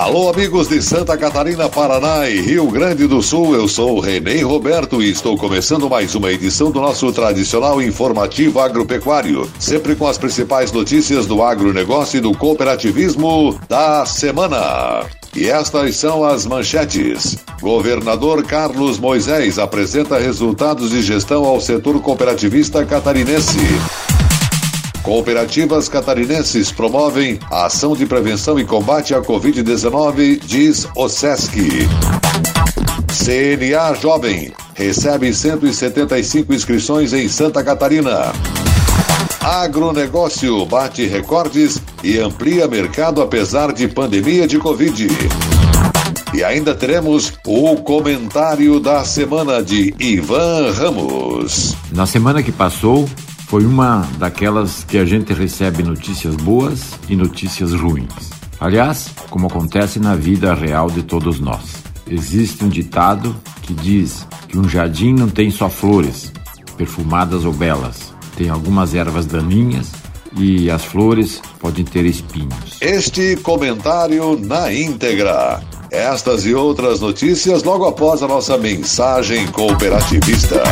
[0.00, 3.54] Alô, amigos de Santa Catarina, Paraná e Rio Grande do Sul.
[3.54, 8.60] Eu sou o Renê Roberto e estou começando mais uma edição do nosso tradicional informativo
[8.60, 15.04] agropecuário, sempre com as principais notícias do agronegócio e do cooperativismo da semana.
[15.36, 17.36] E estas são as manchetes.
[17.60, 23.58] Governador Carlos Moisés apresenta resultados de gestão ao setor cooperativista catarinense.
[25.02, 31.88] Cooperativas catarinenses promovem a ação de prevenção e combate à Covid-19, diz o SESC.
[33.08, 38.32] CNA Jovem recebe 175 inscrições em Santa Catarina.
[39.40, 45.08] Agronegócio bate recordes e amplia mercado apesar de pandemia de Covid.
[46.34, 51.74] E ainda teremos o comentário da semana de Ivan Ramos.
[51.90, 53.08] Na semana que passou,
[53.50, 58.30] foi uma daquelas que a gente recebe notícias boas e notícias ruins.
[58.60, 61.82] Aliás, como acontece na vida real de todos nós.
[62.08, 66.32] Existe um ditado que diz que um jardim não tem só flores,
[66.76, 68.14] perfumadas ou belas.
[68.36, 69.90] Tem algumas ervas daninhas
[70.36, 72.78] e as flores podem ter espinhos.
[72.80, 75.60] Este comentário na íntegra.
[75.90, 80.62] Estas e outras notícias logo após a nossa mensagem cooperativista.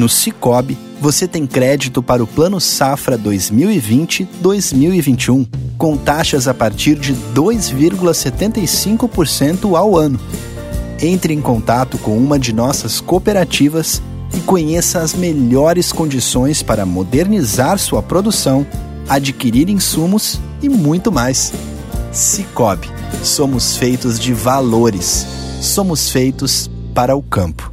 [0.00, 7.14] No Cicobi, você tem crédito para o Plano Safra 2020-2021, com taxas a partir de
[7.34, 10.18] 2,75% ao ano.
[11.02, 14.00] Entre em contato com uma de nossas cooperativas
[14.34, 18.66] e conheça as melhores condições para modernizar sua produção,
[19.06, 21.52] adquirir insumos e muito mais.
[22.10, 22.88] Cicobi,
[23.22, 25.26] somos feitos de valores.
[25.60, 27.70] Somos feitos para o campo.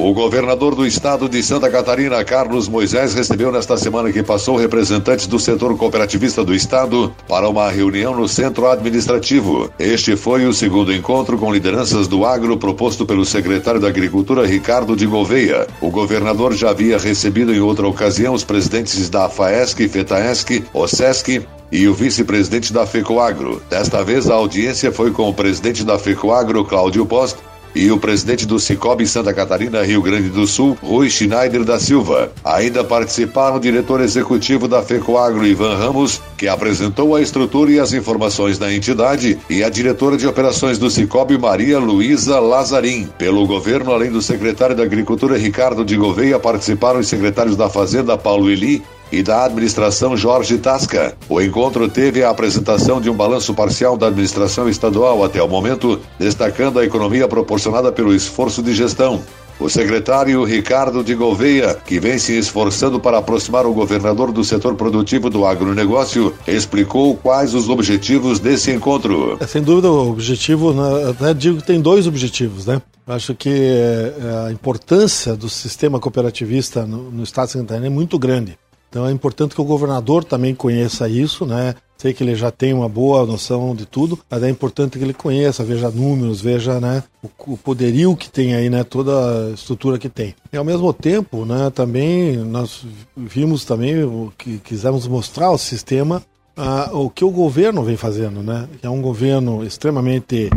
[0.00, 5.26] O governador do estado de Santa Catarina, Carlos Moisés, recebeu nesta semana que passou representantes
[5.26, 9.68] do setor cooperativista do estado para uma reunião no centro administrativo.
[9.76, 14.94] Este foi o segundo encontro com lideranças do agro proposto pelo secretário da Agricultura, Ricardo
[14.94, 15.66] de Gouveia.
[15.80, 21.86] O governador já havia recebido em outra ocasião os presidentes da FAESC, FETAESC, OSESC, e
[21.86, 23.60] o vice-presidente da FECOAGRO.
[23.68, 27.38] Desta vez a audiência foi com o presidente da FECOAGRO, Cláudio Post,
[27.78, 32.32] e o presidente do Cicobi Santa Catarina, Rio Grande do Sul, Rui Schneider da Silva.
[32.44, 37.92] Ainda participaram o diretor executivo da FECOAGRO, Ivan Ramos, que apresentou a estrutura e as
[37.92, 43.08] informações da entidade, e a diretora de operações do Cicobi, Maria Luísa Lazarim.
[43.16, 48.18] Pelo governo, além do secretário da Agricultura, Ricardo de Gouveia, participaram os secretários da Fazenda,
[48.18, 51.16] Paulo Eli, e da administração Jorge Tasca.
[51.28, 56.00] O encontro teve a apresentação de um balanço parcial da administração estadual até o momento,
[56.18, 59.22] destacando a economia proporcionada pelo esforço de gestão.
[59.60, 64.76] O secretário Ricardo de Gouveia, que vem se esforçando para aproximar o governador do setor
[64.76, 69.36] produtivo do agronegócio, explicou quais os objetivos desse encontro.
[69.40, 72.80] É, sem dúvida, o objetivo, né, digo que tem dois objetivos, né?
[73.04, 77.90] Acho que é, a importância do sistema cooperativista no, no estado de Santa Catarina é
[77.90, 78.56] muito grande.
[78.88, 81.74] Então é importante que o governador também conheça isso, né?
[81.96, 85.12] Sei que ele já tem uma boa noção de tudo, mas é importante que ele
[85.12, 89.98] conheça, veja números, veja né, o, o poderio que tem aí, né, toda a estrutura
[89.98, 90.32] que tem.
[90.52, 93.96] E ao mesmo tempo, né, também nós vimos também
[94.38, 96.22] que quisemos mostrar ao sistema
[96.56, 98.68] ah, o que o governo vem fazendo, né?
[98.82, 100.50] É um governo extremamente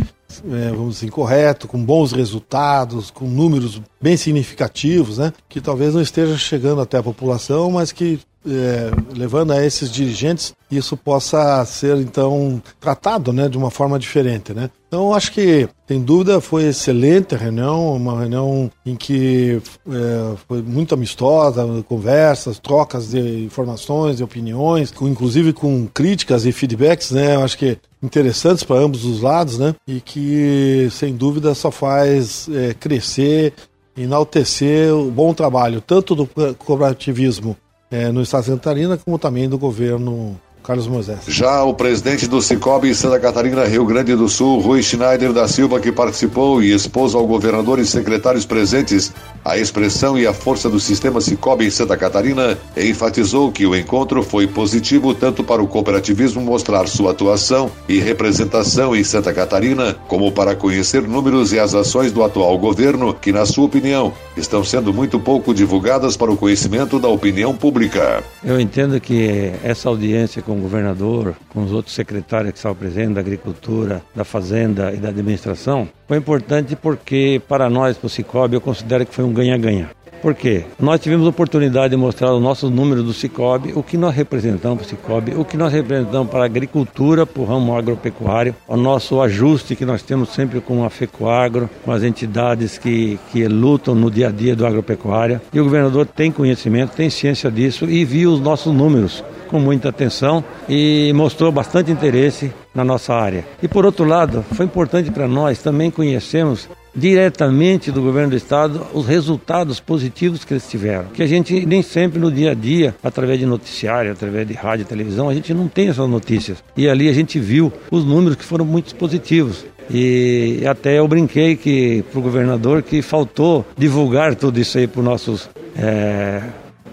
[0.51, 5.33] é, vamos dizer, correto, com bons resultados, com números bem significativos, né?
[5.49, 10.53] Que talvez não esteja chegando até a população, mas que é, levando a esses dirigentes,
[10.69, 14.53] isso possa ser então tratado né, de uma forma diferente.
[14.53, 14.69] Né?
[14.87, 20.61] Então, acho que, sem dúvida, foi excelente a reunião, uma reunião em que é, foi
[20.61, 27.35] muito amistosa, conversas, trocas de informações, de opiniões, com, inclusive com críticas e feedbacks, né?
[27.35, 29.75] Eu acho que interessantes para ambos os lados, né?
[29.87, 33.53] E que, sem dúvida, só faz é, crescer,
[33.95, 37.55] enaltecer o bom trabalho, tanto do cooperativismo
[37.89, 41.19] é, no estado de Santa Catarina, como também do governo Carlos Moisés.
[41.27, 45.79] Já o presidente do Cicobi Santa Catarina, Rio Grande do Sul, Rui Schneider da Silva,
[45.79, 49.11] que participou e expôs ao governador e secretários presentes
[49.43, 54.21] a expressão e a força do sistema Cicobi em Santa Catarina, enfatizou que o encontro
[54.21, 60.31] foi positivo tanto para o cooperativismo mostrar sua atuação e representação em Santa Catarina, como
[60.31, 64.93] para conhecer números e as ações do atual governo, que, na sua opinião, estão sendo
[64.93, 68.23] muito pouco divulgadas para o conhecimento da opinião pública.
[68.43, 73.15] Eu entendo que essa audiência com o governador, com os outros secretários que estavam presentes
[73.15, 78.55] da Agricultura, da Fazenda e da Administração, foi importante porque, para nós, para o Cicobi,
[78.55, 79.89] eu considero que foi um ganha-ganha.
[80.21, 80.65] Por quê?
[80.79, 84.77] Nós tivemos a oportunidade de mostrar os nossos números do Cicobi, o que nós representamos
[84.77, 88.77] para o Cicobi, o que nós representamos para a agricultura, para o ramo agropecuário, o
[88.77, 93.95] nosso ajuste que nós temos sempre com a FECOAGRO, com as entidades que, que lutam
[93.95, 95.41] no dia a dia do agropecuário.
[95.51, 99.89] E o governador tem conhecimento, tem ciência disso e viu os nossos números com muita
[99.89, 103.43] atenção e mostrou bastante interesse na nossa área.
[103.61, 108.85] E por outro lado, foi importante para nós também conhecermos diretamente do governo do estado
[108.93, 111.05] os resultados positivos que eles tiveram.
[111.13, 114.85] Que a gente nem sempre no dia a dia, através de noticiário, através de rádio
[114.85, 116.63] televisão, a gente não tem essas notícias.
[116.75, 119.65] E ali a gente viu os números que foram muito positivos.
[119.89, 124.99] E até eu brinquei que para o governador que faltou divulgar tudo isso aí para
[124.99, 126.41] os nossos é,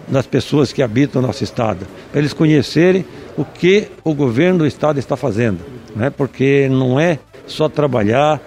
[0.07, 3.05] das pessoas que habitam o nosso estado, para eles conhecerem
[3.37, 5.59] o que o governo do estado está fazendo,
[5.95, 6.09] né?
[6.09, 7.19] Porque não é
[7.51, 8.41] só trabalhar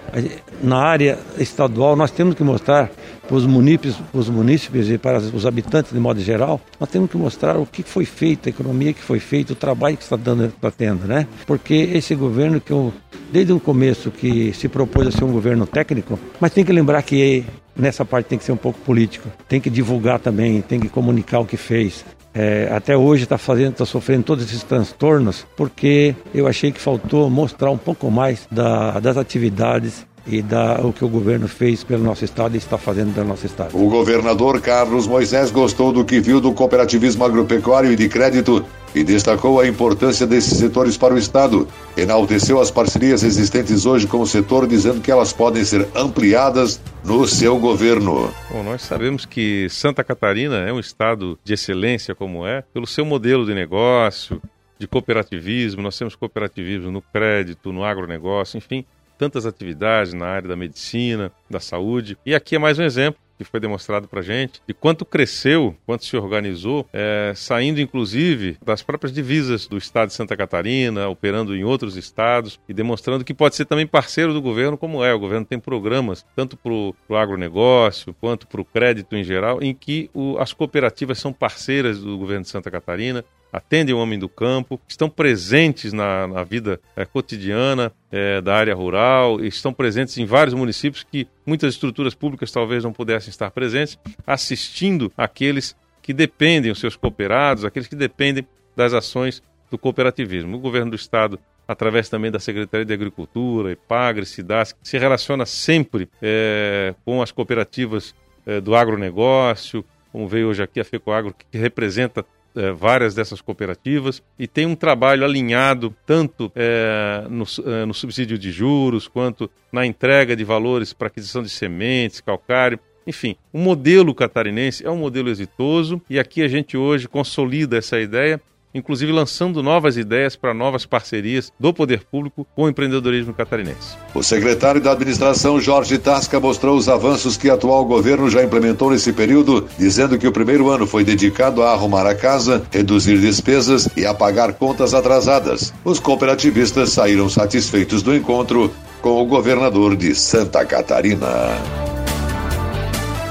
[0.61, 2.89] na área estadual, nós temos que mostrar
[3.27, 7.17] para os munícipes, os munícipes e para os habitantes de modo geral, nós temos que
[7.17, 10.45] mostrar o que foi feito, a economia que foi feita, o trabalho que está dando,
[10.45, 11.27] está tendo, né?
[11.45, 12.93] Porque esse governo que eu,
[13.31, 17.01] desde o começo que se propôs a ser um governo técnico, mas tem que lembrar
[17.03, 17.45] que
[17.75, 21.39] nessa parte tem que ser um pouco político, tem que divulgar também, tem que comunicar
[21.39, 22.05] o que fez.
[22.33, 27.29] É, até hoje está fazendo, está sofrendo todos esses transtornos, porque eu achei que faltou
[27.29, 32.03] mostrar um pouco mais da, das atividades e da, o que o governo fez pelo
[32.03, 33.77] nosso estado e está fazendo pelo nosso estado.
[33.77, 38.65] O governador Carlos Moisés gostou do que viu do cooperativismo agropecuário e de crédito
[38.95, 41.67] e destacou a importância desses setores para o Estado.
[41.97, 47.27] Enalteceu as parcerias existentes hoje com o setor, dizendo que elas podem ser ampliadas no
[47.27, 48.31] seu governo.
[48.51, 53.03] Bom, nós sabemos que Santa Catarina é um estado de excelência, como é, pelo seu
[53.03, 54.39] modelo de negócio,
[54.77, 55.81] de cooperativismo.
[55.81, 58.85] Nós temos cooperativismo no crédito, no agronegócio, enfim
[59.23, 62.17] tantas atividades na área da medicina, da saúde.
[62.25, 66.03] E aqui é mais um exemplo que foi demonstrado para gente de quanto cresceu, quanto
[66.03, 71.63] se organizou, é, saindo inclusive das próprias divisas do estado de Santa Catarina, operando em
[71.63, 75.13] outros estados e demonstrando que pode ser também parceiro do governo, como é.
[75.13, 79.73] O governo tem programas tanto para o agronegócio quanto para o crédito em geral, em
[79.73, 83.23] que o, as cooperativas são parceiras do governo de Santa Catarina
[83.53, 88.73] atendem o homem do campo, estão presentes na, na vida é, cotidiana é, da área
[88.73, 93.99] rural, estão presentes em vários municípios que muitas estruturas públicas talvez não pudessem estar presentes,
[94.25, 98.45] assistindo aqueles que dependem, os seus cooperados, aqueles que dependem
[98.75, 100.57] das ações do cooperativismo.
[100.57, 106.09] O governo do estado através também da Secretaria de Agricultura, EPAGRE, SIDAS, se relaciona sempre
[106.21, 108.13] é, com as cooperativas
[108.45, 114.21] é, do agronegócio, como veio hoje aqui a FECOAGRO, que representa é, várias dessas cooperativas
[114.37, 119.85] e tem um trabalho alinhado tanto é, no, é, no subsídio de juros quanto na
[119.85, 122.79] entrega de valores para aquisição de sementes, calcário.
[123.05, 127.99] Enfim, o modelo catarinense é um modelo exitoso e aqui a gente hoje consolida essa
[127.99, 128.39] ideia
[128.73, 133.97] inclusive lançando novas ideias para novas parcerias do poder público com o empreendedorismo catarinense.
[134.13, 138.91] O secretário da Administração, Jorge Tasca, mostrou os avanços que o atual governo já implementou
[138.91, 143.87] nesse período, dizendo que o primeiro ano foi dedicado a arrumar a casa, reduzir despesas
[143.95, 145.73] e a pagar contas atrasadas.
[145.83, 151.27] Os cooperativistas saíram satisfeitos do encontro com o governador de Santa Catarina.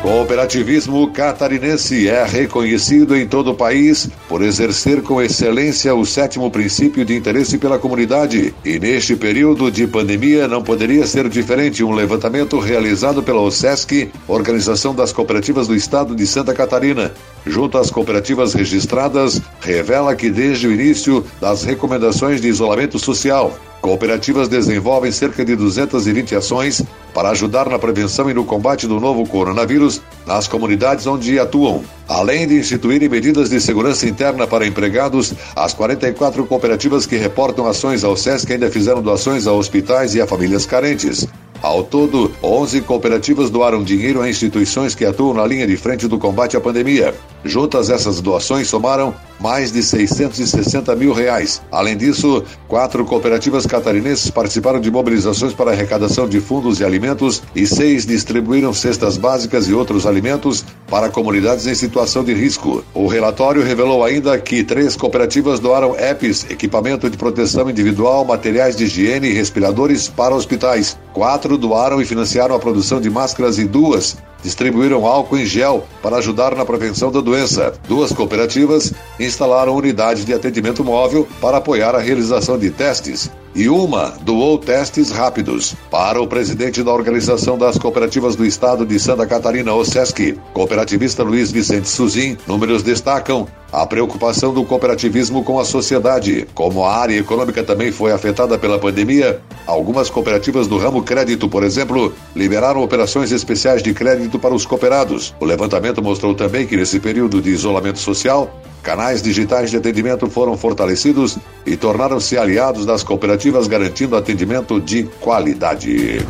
[0.02, 7.04] Cooperativismo catarinense é reconhecido em todo o país por exercer com excelência o sétimo princípio
[7.04, 8.52] de interesse pela comunidade.
[8.64, 14.92] E neste período de pandemia não poderia ser diferente um levantamento realizado pela OSESC, Organização
[14.92, 17.12] das Cooperativas do Estado de Santa Catarina,
[17.46, 24.48] junto às cooperativas registradas, revela que desde o início das recomendações de isolamento social, Cooperativas
[24.48, 30.00] desenvolvem cerca de 220 ações para ajudar na prevenção e no combate do novo coronavírus
[30.24, 31.82] nas comunidades onde atuam.
[32.12, 38.04] Além de instituírem medidas de segurança interna para empregados, as 44 cooperativas que reportam ações
[38.04, 41.26] ao SESC ainda fizeram doações a hospitais e a famílias carentes.
[41.62, 46.18] Ao todo, 11 cooperativas doaram dinheiro a instituições que atuam na linha de frente do
[46.18, 47.14] combate à pandemia.
[47.44, 51.62] Juntas, essas doações somaram mais de 660 mil reais.
[51.70, 57.64] Além disso, quatro cooperativas catarinenses participaram de mobilizações para arrecadação de fundos e alimentos e
[57.64, 62.84] seis distribuíram cestas básicas e outros alimentos para comunidades em situação de risco.
[62.92, 68.84] O relatório revelou ainda que três cooperativas doaram EPs, equipamento de proteção individual, materiais de
[68.84, 70.98] higiene e respiradores para hospitais.
[71.12, 76.16] Quatro doaram e financiaram a produção de máscaras e duas distribuíram álcool em gel para
[76.16, 77.72] ajudar na prevenção da doença.
[77.88, 84.14] Duas cooperativas instalaram unidades de atendimento móvel para apoiar a realização de testes e uma
[84.22, 85.74] doou testes rápidos.
[85.90, 91.50] Para o presidente da Organização das Cooperativas do Estado de Santa Catarina, OSESC, cooperativista Luiz
[91.50, 96.46] Vicente Suzin, números destacam a preocupação do cooperativismo com a sociedade.
[96.54, 101.64] Como a área econômica também foi afetada pela pandemia, algumas cooperativas do ramo crédito, por
[101.64, 105.34] exemplo, liberaram operações especiais de crédito para os cooperados.
[105.40, 108.52] O levantamento mostrou também que nesse período de isolamento social,
[108.82, 116.26] Canais digitais de atendimento foram fortalecidos e tornaram-se aliados das cooperativas, garantindo atendimento de qualidade.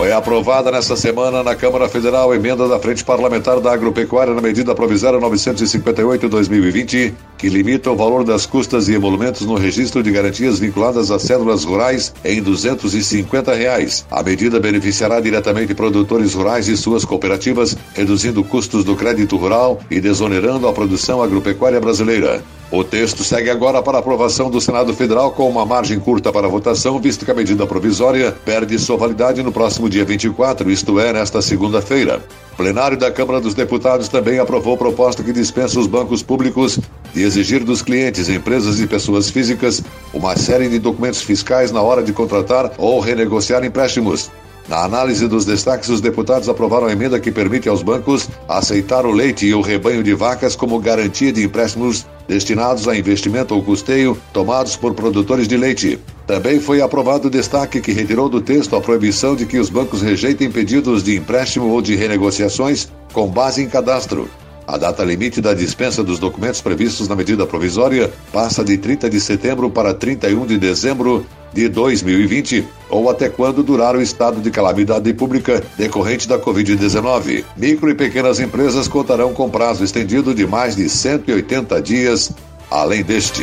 [0.00, 4.40] Foi aprovada nesta semana na Câmara Federal a emenda da Frente Parlamentar da Agropecuária na
[4.40, 10.58] medida provisória 958-2020, que limita o valor das custas e emolumentos no registro de garantias
[10.58, 14.06] vinculadas às cédulas rurais em 250 reais.
[14.10, 20.00] A medida beneficiará diretamente produtores rurais e suas cooperativas, reduzindo custos do crédito rural e
[20.00, 22.42] desonerando a produção agropecuária brasileira.
[22.72, 27.00] O texto segue agora para aprovação do Senado Federal com uma margem curta para votação,
[27.00, 31.42] visto que a medida provisória perde sua validade no próximo dia 24, isto é, nesta
[31.42, 32.22] segunda-feira.
[32.56, 36.78] Plenário da Câmara dos Deputados também aprovou proposta que dispensa os bancos públicos
[37.12, 39.82] de exigir dos clientes, empresas e pessoas físicas
[40.14, 44.30] uma série de documentos fiscais na hora de contratar ou renegociar empréstimos.
[44.70, 49.10] Na análise dos destaques, os deputados aprovaram a emenda que permite aos bancos aceitar o
[49.10, 54.16] leite e o rebanho de vacas como garantia de empréstimos destinados a investimento ou custeio
[54.32, 55.98] tomados por produtores de leite.
[56.24, 60.02] Também foi aprovado o destaque que retirou do texto a proibição de que os bancos
[60.02, 64.30] rejeitem pedidos de empréstimo ou de renegociações com base em cadastro.
[64.70, 69.20] A data limite da dispensa dos documentos previstos na medida provisória passa de 30 de
[69.20, 75.12] setembro para 31 de dezembro de 2020, ou até quando durar o estado de calamidade
[75.12, 77.44] pública decorrente da Covid-19.
[77.56, 82.30] Micro e pequenas empresas contarão com prazo estendido de mais de 180 dias,
[82.70, 83.42] além deste.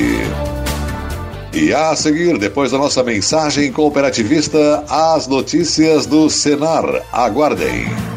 [1.52, 7.04] E a seguir, depois da nossa mensagem cooperativista, as notícias do Senar.
[7.12, 8.17] Aguardem.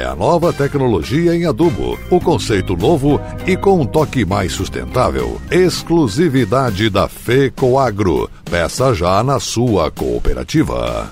[0.01, 5.39] é a nova tecnologia em adubo, o conceito novo e com um toque mais sustentável.
[5.51, 8.27] Exclusividade da FECOAGRO.
[8.49, 11.11] Peça já na sua cooperativa.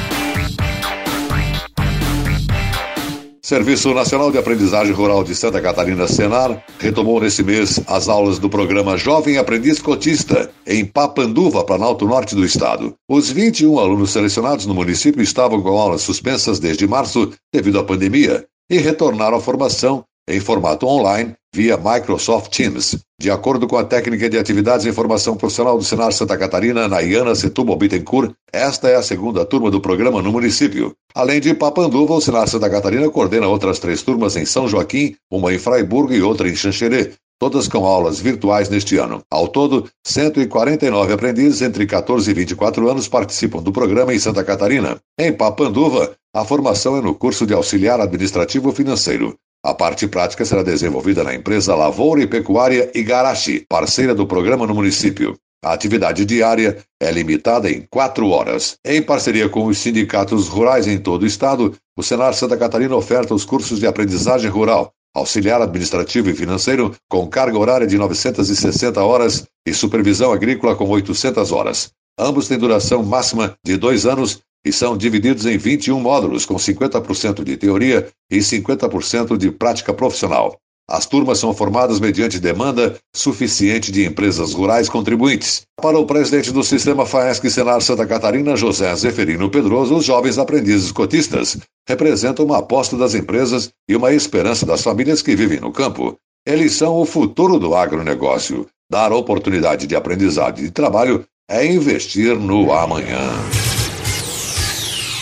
[3.51, 8.49] Serviço Nacional de Aprendizagem Rural de Santa Catarina, Senar, retomou nesse mês as aulas do
[8.49, 12.95] programa Jovem Aprendiz Cotista, em Papanduva, Planalto Norte do Estado.
[13.09, 18.45] Os 21 alunos selecionados no município estavam com aulas suspensas desde março devido à pandemia
[18.69, 22.97] e retornaram à formação em formato online via Microsoft Teams.
[23.19, 27.35] De acordo com a técnica de atividades em formação profissional do Senar Santa Catarina, Nayana
[27.35, 30.93] Setúbal Bittencourt, esta é a segunda turma do programa no município.
[31.13, 35.53] Além de Papanduva, o Senar Santa Catarina coordena outras três turmas em São Joaquim, uma
[35.53, 39.21] em Fraiburgo e outra em Xanxerê, todas com aulas virtuais neste ano.
[39.29, 44.97] Ao todo, 149 aprendizes entre 14 e 24 anos participam do programa em Santa Catarina.
[45.19, 49.35] Em Papanduva, a formação é no curso de auxiliar administrativo financeiro.
[49.63, 54.73] A parte prática será desenvolvida na empresa Lavoura e Pecuária Igarashi, parceira do programa no
[54.73, 55.37] município.
[55.63, 58.77] A atividade diária é limitada em quatro horas.
[58.83, 63.35] Em parceria com os sindicatos rurais em todo o estado, o Senar Santa Catarina oferta
[63.35, 69.45] os cursos de aprendizagem rural, auxiliar administrativo e financeiro com carga horária de 960 horas
[69.65, 71.91] e supervisão agrícola com 800 horas.
[72.17, 77.43] Ambos têm duração máxima de dois anos e são divididos em 21 módulos, com 50%
[77.43, 80.57] de teoria e 50% de prática profissional.
[80.91, 85.61] As turmas são formadas mediante demanda suficiente de empresas rurais contribuintes.
[85.81, 90.91] Para o presidente do Sistema FAESC Senar Santa Catarina, José Zeferino Pedroso, os jovens aprendizes
[90.91, 91.57] cotistas
[91.87, 96.17] representam uma aposta das empresas e uma esperança das famílias que vivem no campo.
[96.45, 98.67] Eles são o futuro do agronegócio.
[98.91, 103.29] Dar oportunidade de aprendizado e de trabalho é investir no amanhã.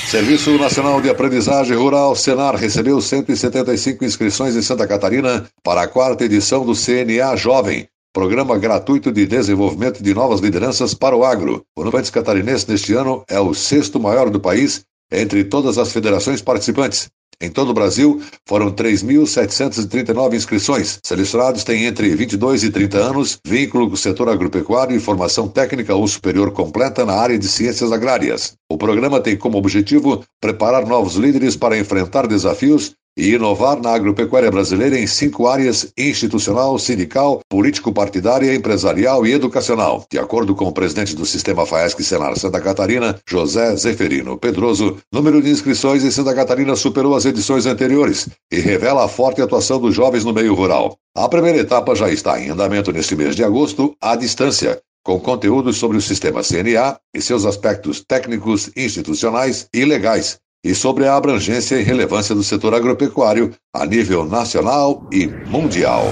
[0.10, 6.26] Serviço Nacional de Aprendizagem Rural, Senar, recebeu 175 inscrições em Santa Catarina para a quarta
[6.26, 11.64] edição do CNA Jovem, Programa Gratuito de Desenvolvimento de Novas Lideranças para o Agro.
[11.78, 16.42] O Nubantes Catarinense neste ano é o sexto maior do país entre todas as federações
[16.42, 17.08] participantes.
[17.42, 21.00] Em todo o Brasil, foram 3.739 inscrições.
[21.02, 25.96] Selecionados têm entre 22 e 30 anos, vínculo com o setor agropecuário e formação técnica
[25.96, 28.56] ou superior completa na área de ciências agrárias.
[28.70, 34.50] O programa tem como objetivo preparar novos líderes para enfrentar desafios e inovar na agropecuária
[34.50, 40.06] brasileira em cinco áreas: institucional, sindical, político-partidária, empresarial e educacional.
[40.10, 45.42] De acordo com o presidente do Sistema FAESC Senar Santa Catarina, José Zeferino Pedroso, número
[45.42, 49.94] de inscrições em Santa Catarina superou as edições anteriores e revela a forte atuação dos
[49.94, 50.96] jovens no meio rural.
[51.14, 55.78] A primeira etapa já está em andamento neste mês de agosto, à distância, com conteúdos
[55.78, 61.76] sobre o sistema CNA e seus aspectos técnicos, institucionais e legais, e sobre a abrangência
[61.76, 66.04] e relevância do setor agropecuário a nível nacional e mundial.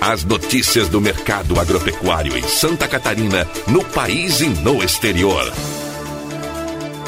[0.00, 5.52] As notícias do mercado agropecuário em Santa Catarina, no país e no exterior.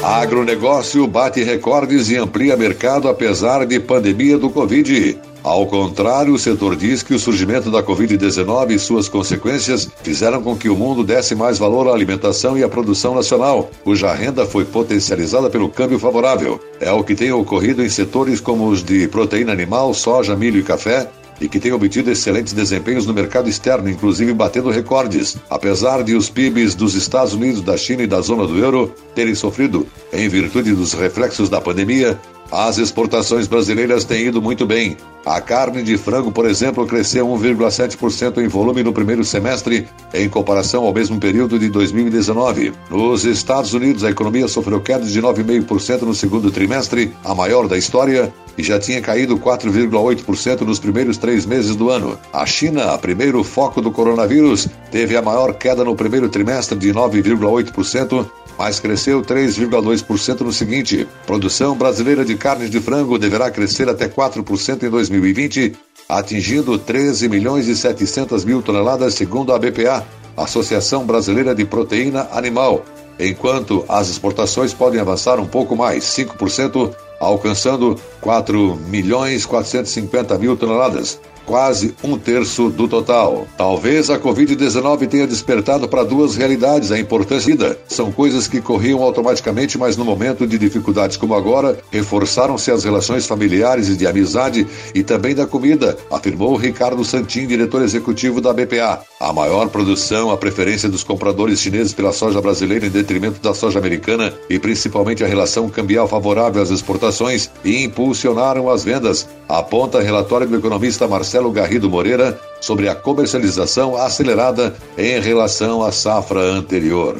[0.03, 5.17] Agronegócio bate recordes e amplia mercado apesar de pandemia do Covid.
[5.41, 10.57] Ao contrário, o setor diz que o surgimento da Covid-19 e suas consequências fizeram com
[10.57, 14.65] que o mundo desse mais valor à alimentação e à produção nacional, cuja renda foi
[14.65, 16.59] potencializada pelo câmbio favorável.
[16.81, 20.63] É o que tem ocorrido em setores como os de proteína animal, soja, milho e
[20.63, 21.09] café,
[21.43, 25.35] e que tem obtido excelentes desempenhos no mercado externo, inclusive batendo recordes.
[25.49, 29.35] Apesar de os PIBs dos Estados Unidos, da China e da zona do euro terem
[29.35, 32.17] sofrido em virtude dos reflexos da pandemia,
[32.49, 34.95] as exportações brasileiras têm ido muito bem.
[35.25, 40.85] A carne de frango, por exemplo, cresceu 1,7% em volume no primeiro semestre, em comparação
[40.85, 42.71] ao mesmo período de 2019.
[42.89, 47.77] Nos Estados Unidos, a economia sofreu queda de 9,5% no segundo trimestre, a maior da
[47.77, 52.17] história, e já tinha caído 4,8% nos primeiros três meses do ano.
[52.31, 58.25] A China, primeiro foco do coronavírus, teve a maior queda no primeiro trimestre de 9,8%,
[58.57, 61.07] mas cresceu 3,2% no seguinte.
[61.25, 65.73] Produção brasileira de carne de frango deverá crescer até 4% em 2020,
[66.07, 72.83] atingindo 13 milhões e 700 mil toneladas, segundo a BPA, Associação Brasileira de Proteína Animal,
[73.19, 81.19] enquanto as exportações podem avançar um pouco mais, 5%, alcançando 4 milhões 450 mil toneladas
[81.45, 83.47] quase um terço do total.
[83.57, 87.77] Talvez a Covid-19 tenha despertado para duas realidades a importância vida.
[87.87, 93.27] São coisas que corriam automaticamente, mas no momento de dificuldades como agora, reforçaram-se as relações
[93.27, 99.01] familiares e de amizade e também da comida, afirmou Ricardo Santin, diretor executivo da BPA.
[99.19, 103.79] A maior produção, a preferência dos compradores chineses pela soja brasileira em detrimento da soja
[103.79, 110.57] americana e principalmente a relação cambial favorável às exportações impulsionaram as vendas, aponta relatório do
[110.57, 117.17] economista Marcelo Marcelo Garrido Moreira sobre a comercialização acelerada em relação à safra anterior.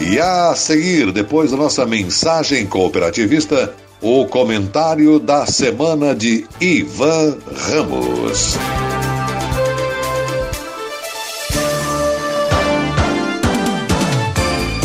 [0.00, 8.56] E a seguir, depois da nossa mensagem cooperativista, o comentário da semana de Ivan Ramos.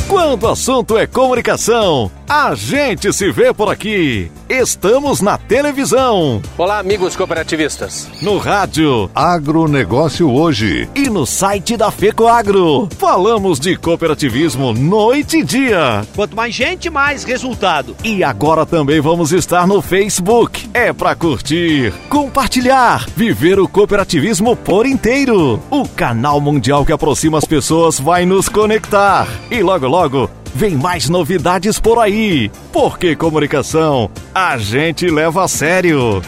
[0.07, 4.31] Quando o assunto é comunicação, a gente se vê por aqui.
[4.53, 6.39] Estamos na televisão.
[6.55, 8.07] Olá, amigos cooperativistas.
[8.21, 9.09] No rádio.
[9.15, 10.87] Agronegócio hoje.
[10.93, 12.87] E no site da FECO Agro.
[12.99, 16.05] Falamos de cooperativismo noite e dia.
[16.15, 17.95] Quanto mais gente, mais resultado.
[18.03, 20.69] E agora também vamos estar no Facebook.
[20.71, 25.59] É para curtir, compartilhar, viver o cooperativismo por inteiro.
[25.71, 29.27] O canal mundial que aproxima as pessoas vai nos conectar.
[29.49, 36.21] E logo logo Vem mais novidades por aí, porque comunicação a gente leva a sério.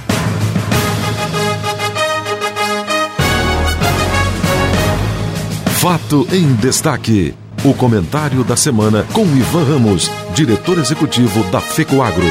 [5.80, 7.36] Fato em destaque.
[7.64, 12.26] O comentário da semana com Ivan Ramos, diretor executivo da FECOAGRO.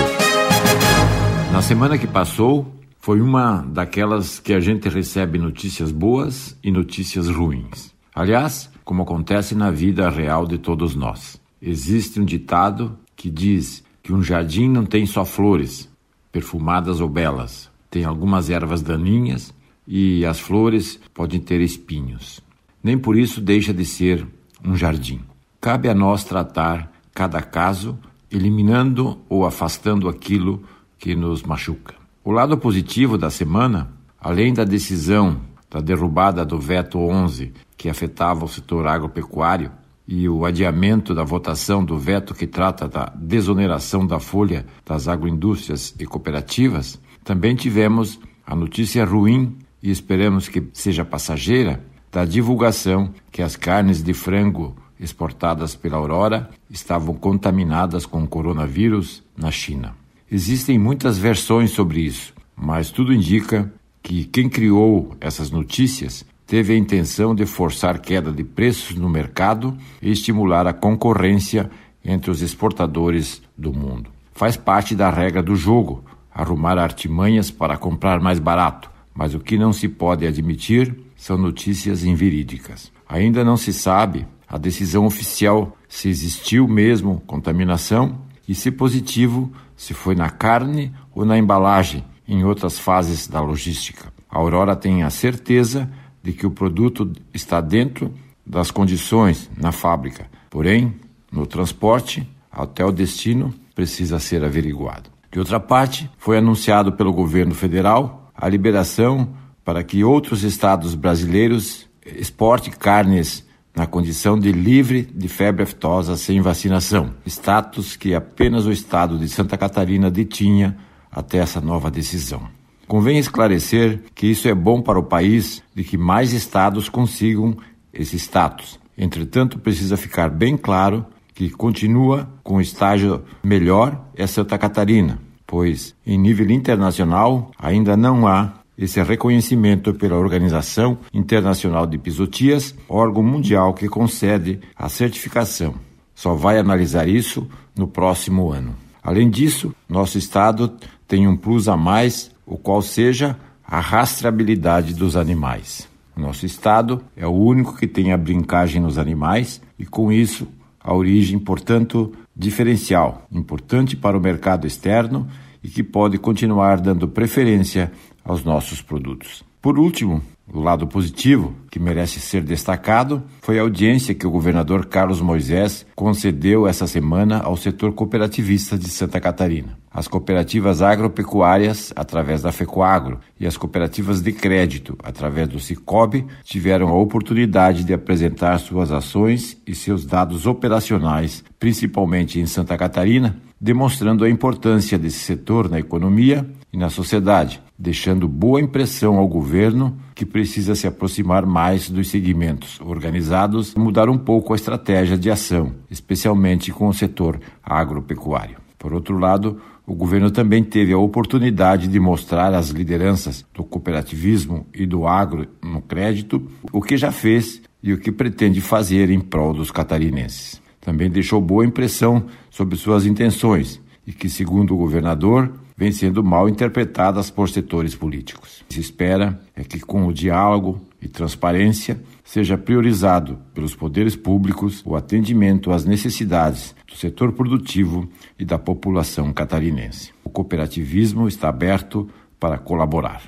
[1.53, 2.67] Na semana que passou,
[2.99, 7.95] foi uma daquelas que a gente recebe notícias boas e notícias ruins.
[8.13, 11.44] Aliás, como acontece na vida real de todos nós.
[11.67, 15.91] Existe um ditado que diz que um jardim não tem só flores,
[16.31, 17.71] perfumadas ou belas.
[17.91, 19.55] Tem algumas ervas daninhas
[19.89, 22.39] e as flores podem ter espinhos.
[22.83, 24.27] Nem por isso deixa de ser
[24.63, 25.23] um jardim.
[25.59, 27.99] Cabe a nós tratar cada caso,
[28.31, 30.63] eliminando ou afastando aquilo
[30.99, 31.95] que nos machuca.
[32.23, 38.45] O lado positivo da semana, além da decisão da derrubada do veto 11 que afetava
[38.45, 39.73] o setor agropecuário,
[40.07, 45.95] e o adiamento da votação do veto que trata da desoneração da folha das agroindústrias
[45.99, 53.43] e cooperativas, também tivemos a notícia ruim e esperamos que seja passageira da divulgação que
[53.43, 59.97] as carnes de frango exportadas pela Aurora estavam contaminadas com coronavírus na China.
[60.31, 66.77] Existem muitas versões sobre isso, mas tudo indica que quem criou essas notícias teve a
[66.77, 71.69] intenção de forçar queda de preços no mercado e estimular a concorrência
[72.05, 74.09] entre os exportadores do mundo.
[74.33, 79.59] Faz parte da regra do jogo arrumar artimanhas para comprar mais barato, mas o que
[79.59, 82.93] não se pode admitir são notícias inverídicas.
[83.09, 89.93] Ainda não se sabe a decisão oficial se existiu mesmo contaminação e, se positivo, se
[89.93, 94.15] foi na carne ou na embalagem, em outras fases da logística.
[94.31, 95.91] A Aurora tem a certeza
[96.25, 98.11] de que o produto está dentro
[98.47, 100.95] das condições na fábrica, porém,
[101.31, 105.11] no transporte até o destino precisa ser averiguado.
[105.31, 111.87] De outra parte, foi anunciado pelo governo federal a liberação para que outros estados brasileiros
[112.07, 113.45] exportem carnes
[113.77, 119.29] na condição de livre de febre aftosa sem vacinação, status que apenas o estado de
[119.29, 120.75] Santa Catarina detinha
[121.13, 122.49] até essa nova decisão.
[122.87, 127.57] Convém esclarecer que isso é bom para o país de que mais estados consigam
[127.93, 128.79] esse status.
[128.97, 135.95] Entretanto, precisa ficar bem claro que continua com o estágio melhor é Santa Catarina, pois
[136.07, 143.73] em nível internacional ainda não há esse reconhecimento pela Organização Internacional de Pisotias, órgão mundial
[143.73, 145.75] que concede a certificação.
[146.15, 148.75] Só vai analisar isso no próximo ano.
[149.03, 150.73] Além disso, nosso estado
[151.07, 155.89] tem um plus a mais o qual seja a rastreabilidade dos animais.
[156.17, 160.47] Nosso estado é o único que tem a brincagem nos animais e, com isso,
[160.81, 165.27] a origem, portanto, diferencial, importante para o mercado externo
[165.63, 167.91] e que pode continuar dando preferência
[168.25, 169.43] aos nossos produtos.
[169.61, 174.87] Por último, o lado positivo, que merece ser destacado, foi a audiência que o governador
[174.87, 179.79] Carlos Moisés concedeu essa semana ao setor cooperativista de Santa Catarina.
[179.91, 186.89] As cooperativas agropecuárias, através da FECOAGRO, e as cooperativas de crédito, através do Cicobi, tiveram
[186.89, 194.25] a oportunidade de apresentar suas ações e seus dados operacionais, principalmente em Santa Catarina, demonstrando
[194.25, 200.25] a importância desse setor na economia e na sociedade, deixando boa impressão ao governo que
[200.25, 205.73] precisa se aproximar mais dos segmentos organizados e mudar um pouco a estratégia de ação,
[205.91, 208.59] especialmente com o setor agropecuário.
[208.79, 214.67] Por outro lado, o governo também teve a oportunidade de mostrar às lideranças do cooperativismo
[214.73, 219.21] e do agro no crédito o que já fez e o que pretende fazer em
[219.21, 220.63] prol dos catarinenses.
[220.81, 226.49] Também deixou boa impressão sobre suas intenções e que, segundo o governador, vem sendo mal
[226.49, 228.65] interpretadas por setores políticos.
[228.69, 234.97] Se espera é que, com o diálogo e transparência, seja priorizado pelos poderes públicos o
[234.97, 238.09] atendimento às necessidades do setor produtivo
[238.39, 240.13] e da população catarinense.
[240.23, 242.09] O cooperativismo está aberto
[242.39, 243.23] para colaborar.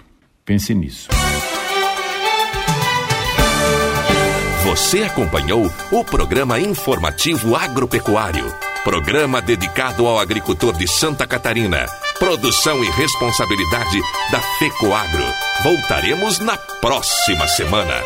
[0.44, 1.08] Pense nisso.
[4.64, 11.86] Você acompanhou o programa informativo agropecuário, programa dedicado ao agricultor de Santa Catarina
[12.18, 14.00] Produção e responsabilidade
[14.32, 15.26] da FECOAGRO.
[15.62, 18.02] Voltaremos na próxima semana.